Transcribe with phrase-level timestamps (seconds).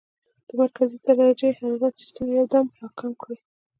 [0.47, 3.37] د مرکزي درجه حرارت سسټم يو دم را کم کړي-